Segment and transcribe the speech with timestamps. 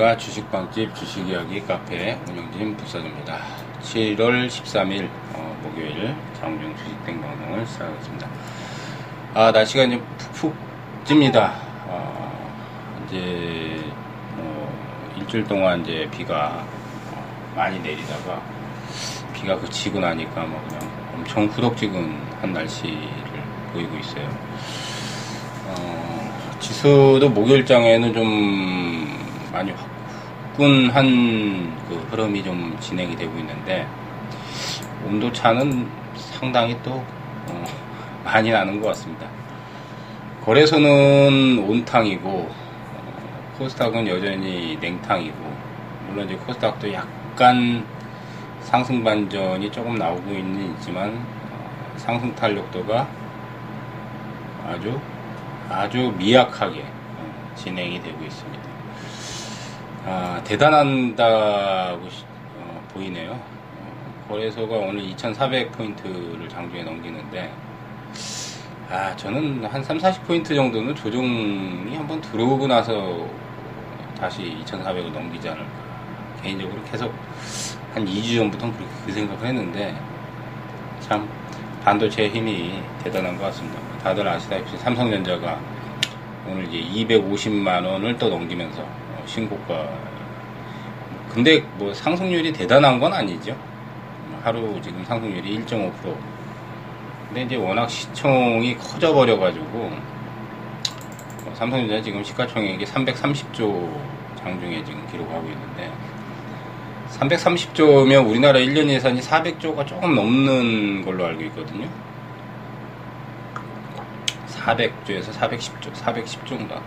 [0.00, 0.16] 안녕하십니까.
[0.16, 3.38] 주식방집 주식이야기 카페 운영진 부사입니다.
[3.82, 8.28] 7월 13일 어, 목요일 장중 주식땡 방송을 시작하겠습니다.
[9.34, 10.56] 아 날씨가 이제 푹푹
[11.04, 11.52] 찝니다.
[11.86, 12.50] 어,
[13.06, 13.84] 이제
[14.36, 14.72] 뭐
[15.18, 16.64] 일주일 동안 이제 비가
[17.12, 18.40] 어, 많이 내리다가
[19.34, 23.42] 비가 그치고 나니까 뭐 그냥 엄청 후덥지근한 날씨를
[23.74, 24.26] 보이고 있어요.
[25.66, 29.10] 어, 지수도 목요일장에는 좀
[29.52, 29.72] 많이
[30.60, 33.88] 화끈한 그 흐름이 좀 진행이 되고 있는데
[35.06, 37.02] 온도 차는 상당히 또
[37.48, 37.64] 어,
[38.22, 39.26] 많이 나는 것 같습니다.
[40.44, 45.36] 거래소는 온탕이고 어, 코스닥은 여전히 냉탕이고
[46.08, 47.86] 물론 이제 코스닥도 약간
[48.60, 51.16] 상승 반전이 조금 나오고 있는 있지만
[51.50, 53.08] 어, 상승 탄력도가
[54.68, 55.00] 아주
[55.70, 58.69] 아주 미약하게 어, 진행이 되고 있습니다.
[60.06, 62.06] 아, 대단한다고
[62.56, 63.32] 어, 보이네요.
[63.32, 67.52] 어, 거래소가 오늘 2,400포인트를 장중에 넘기는데,
[68.88, 73.26] 아, 저는 한 3, 40포인트 정도는 조정이 한번 들어오고 나서
[74.18, 75.70] 다시 2,400을 넘기지 않을까.
[76.42, 77.12] 개인적으로 계속
[77.92, 79.94] 한 2주 전부터 그렇게 그 생각을 했는데,
[81.00, 81.28] 참,
[81.84, 83.78] 반도체 힘이 대단한 것 같습니다.
[84.02, 85.60] 다들 아시다시피 삼성전자가
[86.48, 88.82] 오늘 이제 250만 원을 또 넘기면서
[89.26, 89.88] 신고가.
[91.32, 93.56] 근데 뭐 상승률이 대단한 건 아니죠.
[94.42, 95.92] 하루 지금 상승률이 1.5%.
[97.28, 99.66] 근데 이제 워낙 시총이 커져버려가지고,
[101.44, 103.88] 뭐 삼성전자 지금 시가총액이 330조
[104.38, 105.92] 장중에 지금 기록하고 있는데,
[107.10, 111.88] 330조면 우리나라 1년 예산이 400조가 조금 넘는 걸로 알고 있거든요.
[114.48, 116.80] 400조에서 410조, 410조인가.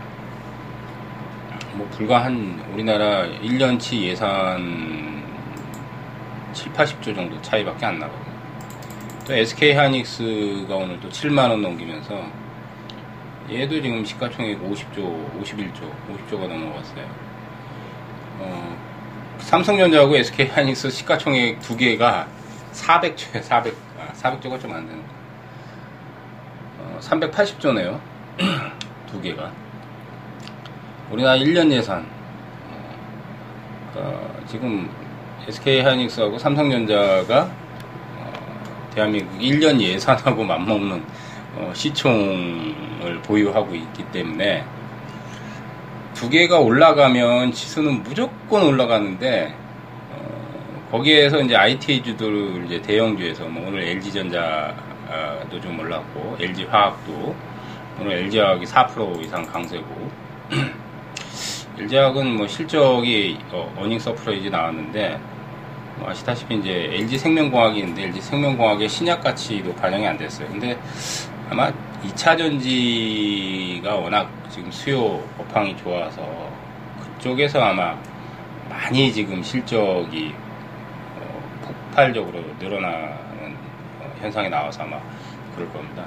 [1.76, 5.24] 뭐 불과 한 우리나라 1년치 예산
[6.54, 8.34] 7, 80조 정도 차이밖에 안 나거든요.
[9.26, 12.24] 또 SK 하이닉스가 오늘 또 7만 원 넘기면서
[13.50, 15.92] 얘도 지금 시가총액 50조, 51조,
[16.30, 17.06] 50조가 넘어갔어요.
[18.40, 18.78] 어,
[19.40, 22.28] 삼성전자하고 SK 하이닉스 시가총액 두 개가
[22.74, 25.02] 400조에 400, 아, 400조가 좀 안 되는.
[26.80, 28.00] 어, 380조네요.
[29.12, 29.52] 두 개가.
[31.12, 32.06] 우리나라 1년 예산.
[33.96, 34.90] 어, 지금
[35.48, 37.50] SK 하이닉스하고 삼성전자가
[38.18, 41.04] 어, 대한민국 1년 예산하고 맞먹는
[41.56, 44.64] 어, 시총을 보유하고 있기 때문에
[46.16, 49.54] 두 개가 올라가면 지수는 무조건 올라가는데
[50.12, 57.36] 어, 거기에서 이제 IT주들 이제 대형주에서 뭐 오늘 LG전자도 좀 올랐고 LG화학도
[58.00, 60.12] 오늘 LG화학이 4% 이상 강세고
[61.80, 65.20] LG화학은 뭐 실적이 어, earning surprise 나왔는데
[65.98, 70.48] 뭐 아시다시피 이제 LG 생명공학이 있는데 LG 생명공학의 신약 가치도 반영이 안 됐어요.
[70.50, 70.78] 근데
[71.50, 71.72] 아마
[72.04, 76.22] 2차 전지가 워낙 지금 수요 업황이 좋아서
[77.02, 77.98] 그쪽에서 아마
[78.70, 80.34] 많이 지금 실적이
[81.18, 83.56] 어, 폭발적으로 늘어나는
[84.00, 85.00] 어, 현상이 나와서 아마
[85.56, 86.06] 그럴 겁니다.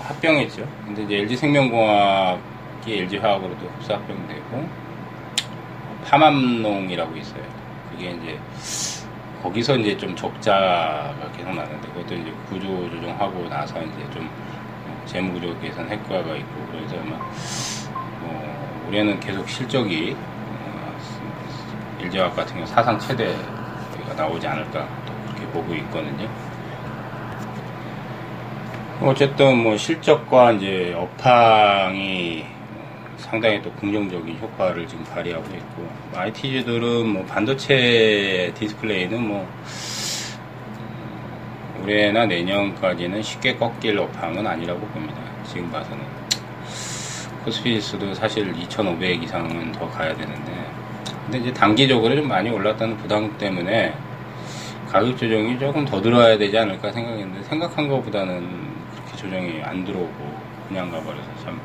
[0.00, 0.66] 합병했죠.
[0.86, 2.40] 근데 이제 LG 생명공학이
[2.86, 4.83] LG 화학으로도 흡수 합병되고
[6.04, 7.42] 파맘농이라고 있어요.
[7.90, 8.38] 그게 이제
[9.42, 14.28] 거기서 이제 좀 적자가 계속 나는데 그것도 이제 구조 조정하고 나서 이제 좀
[15.06, 17.16] 재무 구조 개선 효과가 있고 그래서 아마
[18.20, 20.96] 뭐 올해는 계속 실적이 어,
[22.00, 23.34] 일제학 같은 경우 사상 최대가
[24.16, 26.28] 나오지 않을까 또 그렇게 보고 있거든요.
[29.02, 32.53] 어쨌든 뭐 실적과 이제 업황이
[33.34, 39.48] 상당히 또 긍정적인 효과를 지금 발휘하고 있고 IT주들은 뭐 반도체 디스플레이는 뭐
[41.82, 45.16] 올해나 내년까지는 쉽게 꺾일 업황은 아니라고 봅니다.
[45.44, 46.04] 지금 봐서는
[47.44, 50.70] 코스피지수도 사실 2,500 이상은 더 가야 되는데
[51.24, 53.92] 근데 이제 단기적으로 좀 많이 올랐다는 부담 때문에
[54.88, 58.48] 가격 조정이 조금 더 들어와야 되지 않을까 생각했는데 생각한 것보다는
[58.92, 60.38] 그렇게 조정이 안 들어오고
[60.68, 61.60] 그냥 가버려서 참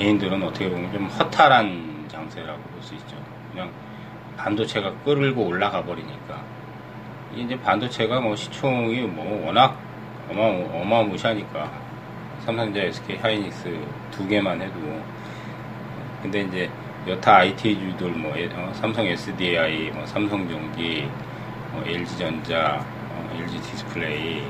[0.00, 3.14] 개인들은 어떻게 보면 좀 허탈한 장세라고 볼 수 있죠.
[3.52, 3.70] 그냥
[4.38, 6.42] 반도체가 끌고 올라가 버리니까.
[7.36, 9.78] 이제 반도체가 뭐 시총이 뭐 워낙
[10.30, 10.42] 어마,
[10.80, 11.70] 어마무시하니까.
[12.46, 13.78] 삼성전자, SK 하이닉스
[14.10, 14.80] 두 개만 해도.
[16.22, 16.70] 근데 이제
[17.06, 21.06] 여타 IT주들 뭐 어, 삼성 SDI, 뭐 삼성전기,
[21.72, 24.42] 뭐 LG전자, 어, LG 디스플레이,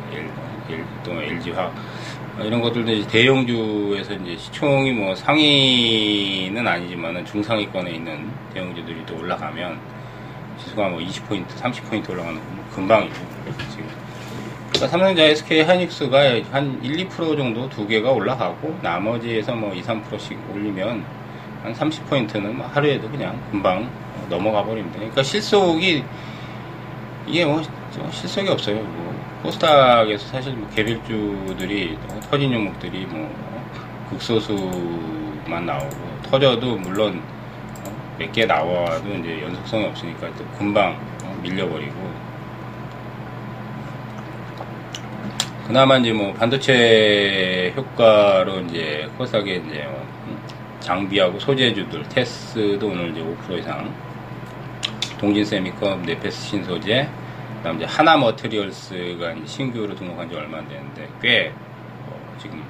[1.05, 1.75] 또 LG화학
[2.43, 9.79] 이런 것들도 이제 대형주에서 이제 시총이 뭐 상위는 아니지만은 중상위권에 있는 대형주들이 또 올라가면
[10.59, 13.15] 지수가 뭐 20포인트, 30포인트 올라가는 건 금방이고
[13.71, 13.89] 지금.
[14.71, 16.19] 그러니까 삼성전자, SK 하이닉스가
[16.53, 21.05] 한 1, 2% 정도 두 개가 올라가고 나머지에서 뭐 2, 3%씩 올리면
[21.63, 23.91] 한 30포인트는 뭐 하루에도 그냥 금방
[24.31, 24.99] 넘어가 버립니다.
[24.99, 26.05] 그러니까 실속이
[27.27, 27.63] 이게 뭐
[28.13, 28.77] 실속이 없어요.
[28.77, 29.10] 뭐
[29.43, 31.99] 코스닥에서 사실 뭐 개별주들이
[32.31, 33.29] 터진 종목들이 뭐
[34.11, 37.23] 극소수만 나오고 터져도 물론
[38.19, 40.95] 몇 개 나와도 이제 연속성이 없으니까 또 금방
[41.43, 42.31] 밀려버리고.
[45.67, 50.07] 그나마 이제 뭐 반도체 효과로 이제 코스닥에 이제 뭐
[50.81, 53.91] 장비하고 소재주들 테스도 오늘 이제 5% 이상.
[55.19, 57.09] 동진 세미컴 네페스 신소재
[57.61, 61.53] 그다음 이제 하나 머트리얼스가 신규로 등록한 지 얼마 안 됐는데 꽤
[62.07, 62.65] 어, 지금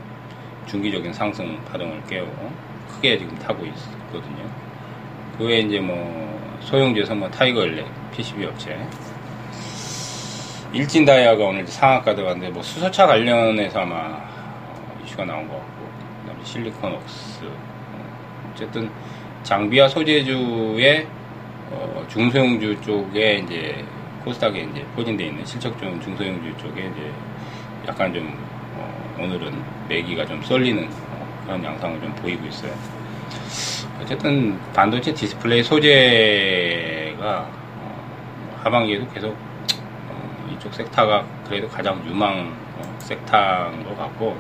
[0.67, 2.51] 중기적인 상승 파동을 깨고
[2.89, 4.51] 크게 지금 타고 있거든요.
[5.39, 8.77] 그 외에 이제 뭐 소형주에서 뭐 타이거 일렉 PCB 업체
[10.73, 15.89] 일진 다이아가 오늘 상한가 들어갔는데 뭐 수소차 관련해서 아마 어, 이슈가 나온 것 같고
[16.23, 18.91] 그다음에 실리콘웍스 어, 어쨌든
[19.45, 21.07] 장비와 소재주의
[21.71, 23.85] 어, 중소형주 쪽에 이제
[24.25, 27.13] 코스닥에 이제 포진되어 있는 실적 좋은 중소형주 쪽에 이제
[27.89, 28.37] 약간 좀
[28.77, 29.53] 어, 오늘은
[29.89, 32.73] 매기가 좀 쏠리는 어, 그런 양상을 좀 보이고 있어요.
[34.01, 39.31] 어쨌든 반도체 디스플레이 소재가 어, 하반기에도 계속
[40.09, 44.37] 어, 이쪽 섹터가 그래도 가장 유망 어, 섹터인 것 같고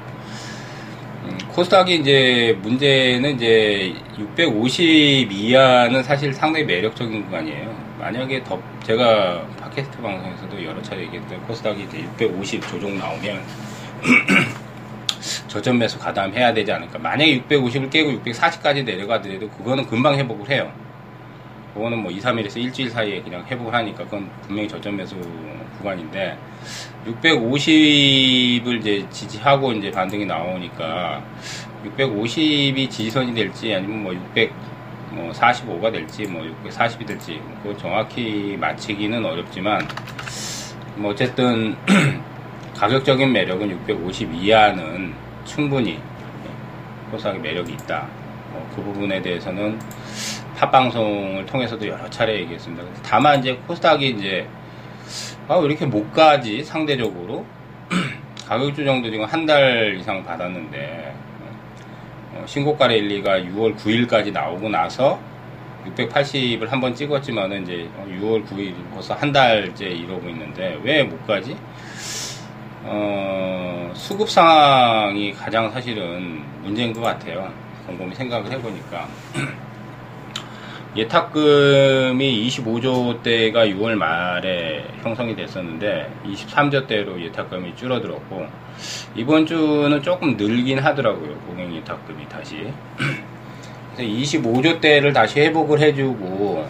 [1.25, 7.75] 음, 코스닥이 이제 문제는 이제 650 이하는 사실 상당히 매력적인 구간이에요.
[7.99, 13.41] 만약에 더 제가 팟캐스트 방송에서도 여러 차례 얘기했던 코스닥이 이제 650 조정 나오면
[15.47, 16.99] 저점 매수 가담해야 되지 않을까.
[16.99, 20.73] 만약에 650을 깨고 640까지 내려가더라도 그거는 금방 회복을 해요.
[21.75, 25.15] 그거는 뭐 2, 3일에서 일주일 사이에 그냥 회복을 하니까 그건 분명히 저점 매수
[25.79, 26.37] 구간인데
[27.07, 31.23] 650을 이제 지지하고 이제 반등이 나오니까
[31.97, 34.53] 650이 지지선이 될지 아니면 뭐 600,
[35.11, 39.87] 뭐 45가 될지 뭐 640이 될지 그거 정확히 맞히기는 어렵지만
[40.97, 41.77] 뭐 어쨌든
[42.77, 45.13] 가격적인 매력은 650 이하는
[45.45, 46.01] 충분히
[47.11, 48.07] 코스닥의 매력이 있다.
[48.53, 49.79] 뭐 그 부분에 대해서는
[50.57, 52.85] 팟방송을 통해서도 여러 차례 얘기했습니다.
[53.03, 54.47] 다만 이제 코스닥이 이제
[55.49, 57.45] 아, 왜 이렇게 못 가지 상대적으로
[58.47, 61.30] 가격 조정도 지금 한 달 이상 받았는데 어,
[62.47, 65.19] 신고가 랠리가 6월 9일까지 나오고 나서
[65.97, 67.89] 680을 한번 찍었지만은 이제
[68.21, 71.57] 6월 9일 벌써 한 달째 이러고 있는데 왜 못 가지?
[72.83, 77.53] 어, 수급 상황이 가장 사실은 문제인 것 같아요.
[77.87, 79.09] 곰곰이 생각을 해보니까.
[80.97, 88.47] 예탁금이 25조 대가 6월 말에 형성이 됐었는데 23조 대로 예탁금이 줄어들었고
[89.15, 92.73] 이번 주는 조금 늘긴 하더라고요 고객 예탁금이 다시
[93.97, 96.67] 그래서 25조 대를 다시 회복을 해주고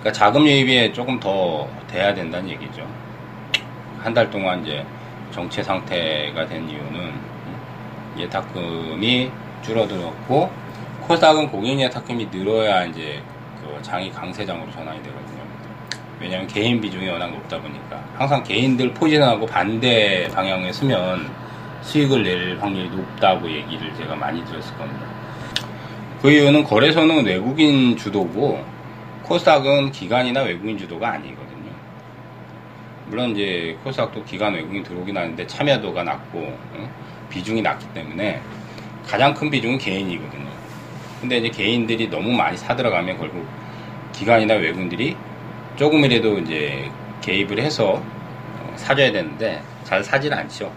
[0.00, 2.86] 그러니까 자금 유입이 조금 더 돼야 된다는 얘기죠
[4.02, 4.84] 한 달 동안 이제
[5.30, 7.12] 정체 상태가 된 이유는
[8.18, 9.30] 예탁금이
[9.62, 10.50] 줄어들었고
[11.02, 13.22] 코스닥은 고객 예탁금이 늘어야 이제
[13.62, 15.31] 그 장이 강세장으로 전환이 되거든요.
[16.22, 21.28] 왜냐하면 개인 비중이 워낙 높다 보니까 항상 개인들 포진하고 반대 방향에 쓰면
[21.82, 25.04] 수익을 낼 확률이 높다고 얘기를 제가 많이 들었을 겁니다.
[26.22, 28.64] 그 이유는 거래소는 외국인 주도고
[29.24, 31.72] 코스닥은 기관이나 외국인 주도가 아니거든요.
[33.08, 36.56] 물론 이제 코스닥도 기관 외국인 들어오긴 하는데 참여도가 낮고
[37.30, 38.40] 비중이 낮기 때문에
[39.08, 40.46] 가장 큰 비중은 개인이거든요.
[41.20, 43.44] 근데 이제 개인들이 너무 많이 사들어가면 결국
[44.12, 45.16] 기관이나 외국인들이
[45.76, 50.72] 조금이라도 이제 개입을 해서 어, 사줘야 되는데 잘 사질 않죠.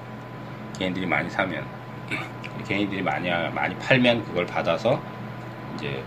[0.78, 1.64] 개인들이 많이 사면.
[2.68, 5.00] 개인들이 많이 많이 팔면 그걸 받아서
[5.76, 6.04] 이제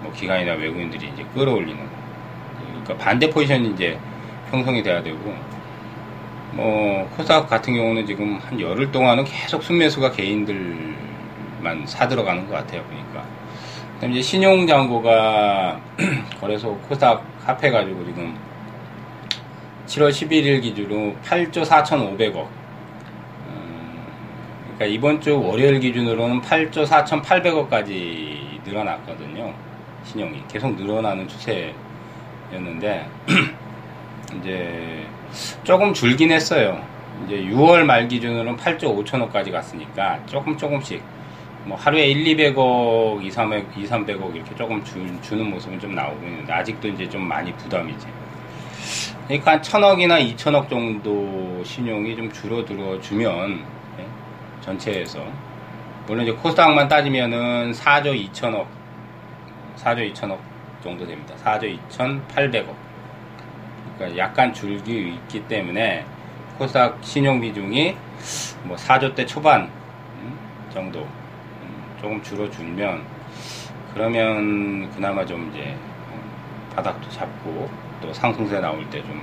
[0.00, 1.78] 뭐 기관이나 외국인들이 이제 끌어올리는.
[2.84, 3.98] 그러니까 반대 포지션이 이제
[4.50, 5.34] 형성이 돼야 되고
[6.52, 13.24] 뭐 코스닥 같은 경우는 지금 한 열흘 동안은 계속 순매수가 개인들만 사들어가는 것 같아요 보니까
[13.96, 15.80] 그다음 이제 신용장고가
[16.38, 18.36] 거래소 코스닥 합해가지고 지금
[19.86, 22.46] 7월 11일 기준으로 8조 4,500억.
[23.46, 24.06] 음,
[24.64, 29.54] 그러니까 이번 주 월요일 기준으로는 8조 4,800억까지 늘어났거든요.
[30.04, 33.08] 신용이 계속 늘어나는 추세였는데
[34.38, 35.06] 이제
[35.64, 36.84] 조금 줄긴 했어요.
[37.24, 41.02] 이제 6월 말 기준으로는 8조 5천억까지 갔으니까 조금 조금씩
[41.66, 46.24] 뭐 하루에 1, 200억, 2, 300, 2, 300억 이렇게 조금 주, 주는 모습은 좀 나오고
[46.24, 48.06] 있는데 아직도 이제 좀 많이 부담이지.
[49.26, 53.64] 그러니까 한 천억이나 2천억 정도 신용이 좀 줄어들어 주면
[53.98, 54.06] 예?
[54.60, 55.26] 전체에서
[56.06, 58.66] 물론 이제 코스닥만 따지면은 4조 2천억
[59.76, 60.38] 4조 2천억
[60.84, 61.34] 정도 됩니다.
[61.44, 62.66] 4조 2,800억.
[63.98, 66.04] 그러니까 약간 줄기 있기 때문에
[66.58, 67.96] 코스닥 신용 비중이
[68.62, 69.62] 뭐 4조 대 초반
[70.22, 70.38] 음,
[70.72, 71.25] 정도 음,
[72.00, 73.02] 조금 줄어주면
[73.94, 75.70] 그러면 그나마 좀 이제
[76.12, 76.20] 음,
[76.74, 77.68] 바닥도 잡고
[78.02, 79.22] 또 상승세 나올 때 좀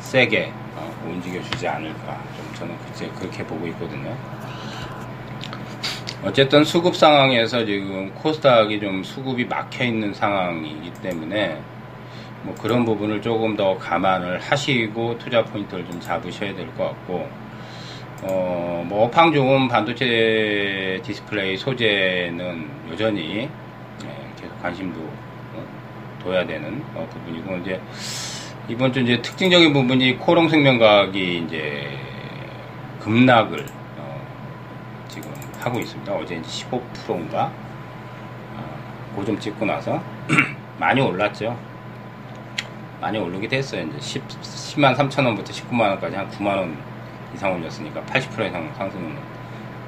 [0.00, 4.16] 세게 어, 움직여 주지 않을까 좀 저는 그제 그렇게 보고 있거든요.
[6.24, 11.60] 어쨌든 수급 상황에서 지금 코스닥이 좀 수급이 막혀 있는 상황이기 때문에
[12.42, 17.28] 뭐 그런 부분을 조금 더 감안을 하시고 투자 포인트를 좀 잡으셔야 될 것 같고
[18.22, 23.48] 어, 뭐 업황 좋은 반도체 디스플레이 소재는 여전히
[24.04, 25.64] 예, 계속 관심도 어,
[26.22, 27.80] 둬야 되는 어, 부분이고 이제
[28.68, 31.98] 이번 주 이제 특징적인 부분이 코오롱 생명과학이 이제
[33.00, 33.66] 급락을
[33.98, 36.12] 어, 지금 하고 있습니다.
[36.12, 37.52] 어제 이제 15%인가
[38.54, 40.00] 어, 고점 찍고 나서
[40.78, 41.58] 많이 올랐죠.
[43.00, 43.84] 많이 오르기도 했어요.
[43.88, 46.91] 이제 10, 10만 3천 원부터 19만 원까지 한 9만 원
[47.34, 49.16] 이상 올렸으니까 80% 이상 상승은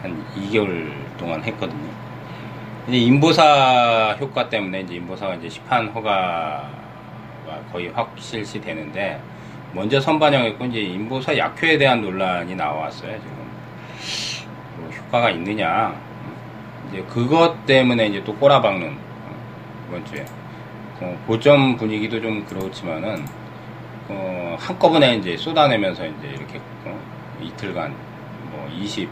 [0.03, 1.91] 한 2개월 동안 했거든요.
[2.89, 6.69] 이제 인보사 효과 때문에 이제 인보사가 이제 시판 허가가
[7.73, 9.21] 거의 확실시 되는데
[9.73, 13.35] 먼저 선반영했고 이제 인보사 약효에 대한 논란이 나왔어요 지금.
[14.77, 15.95] 뭐 효과가 있느냐.
[16.89, 18.97] 이제 그것 때문에 이제 또 꼬라박는
[19.89, 20.25] 이번 주에.
[21.01, 23.25] 어, 고점 분위기도 좀 그렇지만은
[24.09, 26.97] 어, 한꺼번에 이제 쏟아내면서 이제 이렇게 어,
[27.45, 27.95] 이틀간
[28.51, 29.09] 뭐 20,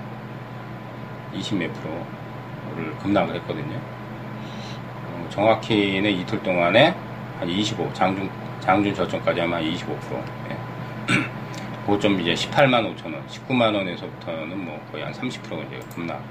[1.34, 3.76] 20몇 프로를 급락을 했거든요.
[3.76, 6.94] 어, 정확히는 이틀 동안에
[7.38, 10.22] 한 25, 장중, 장중 저점까지 한 25%.
[10.50, 10.56] 예.
[11.86, 16.22] 고점 이제 18만 5천 원, 19만 원에서부터는 뭐 거의 한 30% 이제 급락,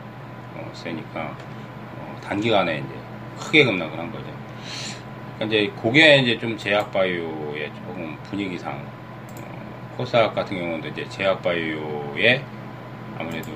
[0.55, 1.35] 어, 세니까,
[1.97, 2.95] 어, 단기간에 이제
[3.37, 4.25] 크게 급락을 한 거죠.
[5.45, 9.00] 이제 그게 이제 좀 제약바이오의 조금 분위기상 어,
[10.01, 12.43] 코스닥 같은 경우는 이제 제약바이오의
[13.19, 13.51] 아무래도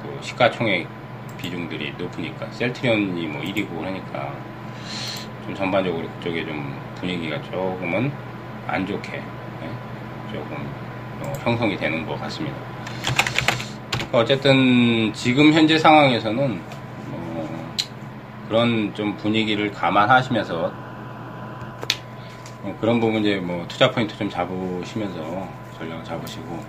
[0.00, 0.86] 그 시가총액
[1.36, 4.32] 비중들이 높으니까 셀트리온이 뭐 1위고 그러니까
[5.44, 8.12] 좀 전반적으로 그쪽에 좀 분위기가 조금은
[8.68, 10.56] 안 좋게 예, 조금
[11.22, 12.56] 어, 형성이 되는 것 같습니다.
[13.94, 16.60] 그러니까 어쨌든 지금 현재 상황에서는
[17.10, 17.74] 어,
[18.46, 20.72] 그런 좀 분위기를 감안하시면서
[22.62, 26.62] 어, 그런 부분 이제 뭐 투자 포인트 좀 잡으시면서 전략 잡으시고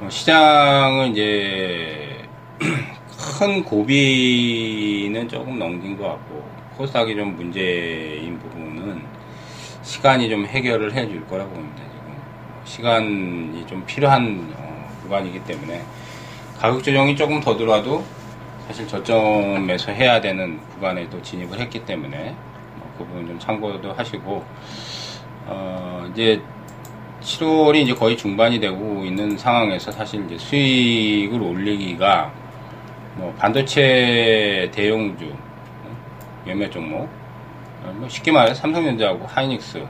[0.00, 2.28] 어, 시장은 이제
[3.38, 6.46] 큰 고비는 조금 넘긴 것 같고
[6.76, 9.02] 코스닥이 좀 문제인 부분은
[9.82, 12.14] 시간이 좀 해결을 해줄 거라고 봅니다 지금.
[12.64, 15.82] 시간이 좀 필요한 어, 구간이기 때문에
[16.58, 18.04] 가격 조정이 조금 더 들어와도
[18.66, 22.34] 사실 저점에서 해야 되는 구간에 또 진입을 했기 때문에
[22.98, 24.44] 그 부분 좀 참고도 하시고
[25.46, 26.42] 어 이제
[27.24, 32.30] 7월이 이제 거의 중반이 되고 있는 상황에서 사실 이제 수익을 올리기가
[33.16, 35.32] 뭐 반도체 대용주
[36.44, 37.08] 몇몇 종목
[37.94, 39.86] 뭐 쉽게 말해 삼성전자하고 하이닉스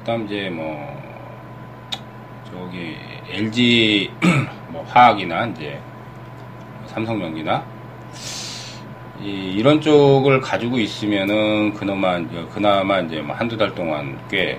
[0.00, 0.96] 그다음 이제 뭐
[2.50, 2.96] 저기
[3.30, 4.10] LG
[4.72, 5.78] 뭐 화학이나 이제
[6.86, 7.62] 삼성전기나
[9.20, 12.18] 이, 런 쪽을 가지고 있으면은 그나마
[12.54, 14.58] 그나마 이제 뭐 한두 달 동안 꽤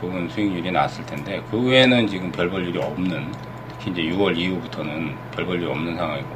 [0.00, 3.32] 좋은 수익률이 나왔을 텐데 그 외에는 지금 별 볼 일이 없는
[3.78, 6.28] 특히 이제 6월 이후부터는 별 볼 일이 없는 상황이고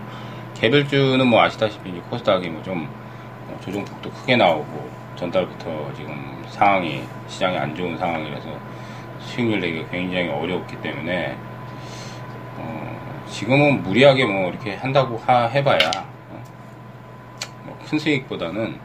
[0.55, 2.89] 개별주는 뭐 아시다시피 이제 코스닥이 뭐좀
[3.47, 8.49] 뭐 조정폭도 크게 나오고 전달부터 지금 상황이 시장이 안 좋은 상황이라서
[9.21, 11.37] 수익률 내기가 굉장히 어렵기 때문에
[12.59, 15.79] 어, 지금은 무리하게 뭐 이렇게 한다고 하, 해봐야
[17.89, 18.79] 큰 수익보다는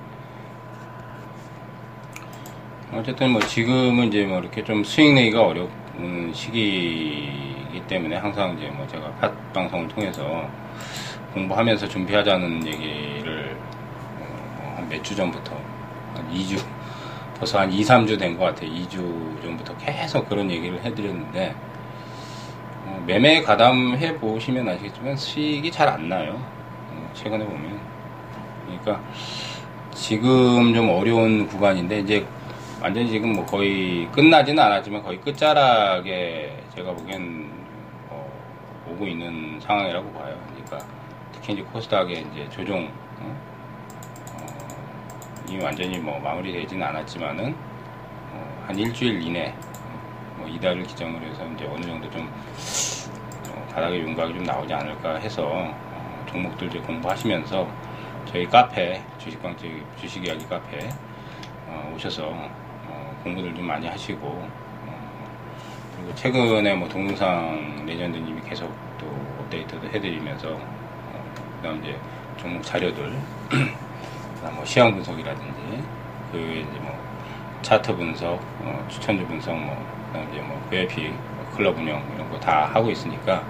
[2.94, 8.88] 어쨌든 뭐 지금은 이제 뭐 이렇게 좀 수익 내기가 어려운 시기이기 때문에 항상 이제 뭐
[8.88, 10.48] 제가 팟 방송을 통해서
[11.34, 13.56] 공부하면서 준비하자는 얘기를
[14.20, 15.56] 어 한몇 주 전부터
[16.16, 16.60] 한 2주
[17.38, 18.70] 벌써 한 2, 3주 된 것 같아요.
[18.72, 21.56] 2주 전부터 계속 그런 얘기를 해드렸는데
[22.88, 26.42] 어 매매 가담해 보시면 아시겠지만 수익이 잘 안 나요.
[26.92, 27.80] 어 최근에 보면
[28.66, 29.00] 그러니까
[29.94, 32.26] 지금 좀 어려운 구간인데 이제
[32.82, 37.52] 완전히 지금 뭐 거의 끝나지는 않았지만 거의 끝자락에 제가 보기엔
[38.10, 38.26] 어,
[38.86, 40.38] 나오고 있는 상황이라고 봐요.
[40.50, 40.88] 그러니까
[41.34, 43.38] 특히 이제 코스닥의 이제 조정 어?
[44.34, 44.46] 어,
[45.50, 47.54] 이 완전히 뭐 마무리되지는 않았지만은
[48.32, 52.32] 어, 한 일주일 이내 어, 뭐 이달을 기점으로 해서 이제 어느 정도 좀
[53.50, 57.68] 어, 바닥의 윤곽이 좀 나오지 않을까 해서 어, 종목들 이제 공부하시면서
[58.26, 59.58] 저희 카페 주식광
[60.00, 60.90] 주식 이야기 카페
[61.68, 62.69] 어, 오셔서 어,
[63.24, 64.28] 공부들 좀 많이 하시고
[64.86, 65.30] 어,
[65.96, 69.06] 그리고 최근에 뭐 동영상 레전드님이 계속 또
[69.40, 72.00] 업데이트도 해드리면서 어, 그다음 이제
[72.38, 73.12] 종목 자료들
[74.56, 75.84] 뭐 시황 분석이라든지
[76.32, 76.94] 그 이제 뭐
[77.62, 79.76] 차트 분석, 어, 추천주 분석 뭐
[80.08, 81.14] 그다음 이제 뭐 VIP
[81.56, 83.44] 클럽 운영 이런 거 다 하고 있으니까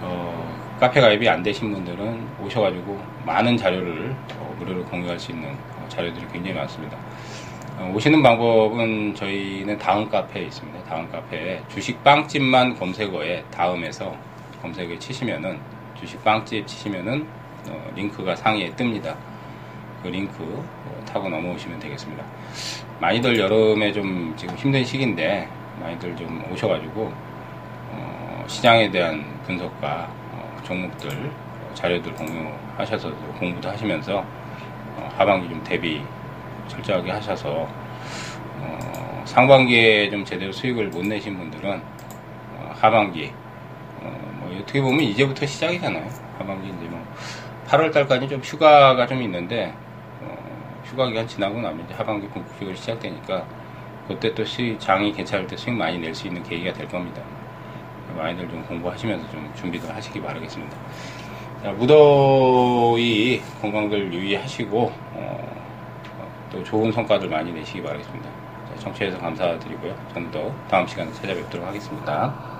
[0.00, 5.86] 어, 카페 가입이 안 되신 분들은 오셔가지고 많은 자료를 어, 무료로 공유할 수 있는 어,
[5.88, 6.96] 자료들이 굉장히 많습니다.
[7.78, 10.82] 어, 오시는 방법은 저희는 다음 카페에 있습니다.
[10.84, 14.16] 다음 카페에 주식 빵집만 검색어에 다음에서
[14.62, 15.58] 검색에 치시면은
[15.98, 17.26] 주식 빵집 치시면은
[17.68, 19.14] 어, 링크가 상위에 뜹니다.
[20.02, 22.24] 그 링크 어, 타고 넘어오시면 되겠습니다.
[22.98, 25.46] 많이들 여름에 좀 지금 힘든 시기인데
[25.80, 27.12] 많이들 좀 오셔가지고
[27.92, 34.24] 어, 시장에 대한 분석과 어, 종목들 어, 자료들 공유하셔서 공부도 하시면서
[34.96, 36.00] 어, 하반기 좀 대비
[36.68, 37.68] 철저하게 하셔서
[38.58, 41.80] 어, 상반기에 좀 제대로 수익을 못 내신 분들은
[42.58, 43.32] 어, 하반기
[44.00, 46.08] 어, 뭐 어떻게 보면 이제부터 시작이잖아요.
[46.38, 47.04] 하반기 이제 뭐
[47.68, 49.72] 8월 달까지 좀 휴가가 좀 있는데
[50.22, 53.44] 어, 휴가 기간 지나고 나면 이제 하반기 본격적으로 시작되니까
[54.08, 57.22] 그때 또 수익 장이 괜찮을 때 수익 많이 낼 수 있는 계기가 될 겁니다.
[58.16, 60.76] 많이들 좀 공부하시면서 좀 준비를 하시기 바라겠습니다.
[61.62, 65.65] 자, 무더위 건강들 유의하시고 어,
[66.48, 68.30] 또 좋은 성과들 많이 내시기 바라겠습니다.
[68.68, 69.94] 자, 청취해서 감사드리고요.
[70.08, 72.55] 저는 또 다음 시간에 찾아뵙도록 하겠습니다.